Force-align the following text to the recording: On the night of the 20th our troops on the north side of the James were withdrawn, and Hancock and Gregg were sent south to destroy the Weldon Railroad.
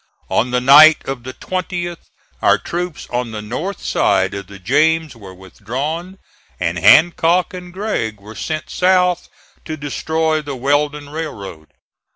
On 0.31 0.49
the 0.49 0.59
night 0.59 1.05
of 1.07 1.21
the 1.21 1.33
20th 1.35 2.09
our 2.41 2.57
troops 2.57 3.05
on 3.11 3.29
the 3.29 3.41
north 3.43 3.83
side 3.85 4.33
of 4.33 4.47
the 4.47 4.57
James 4.57 5.15
were 5.15 5.31
withdrawn, 5.35 6.17
and 6.59 6.79
Hancock 6.79 7.53
and 7.53 7.71
Gregg 7.71 8.19
were 8.19 8.33
sent 8.33 8.71
south 8.71 9.29
to 9.63 9.77
destroy 9.77 10.41
the 10.41 10.55
Weldon 10.55 11.11
Railroad. 11.11 11.67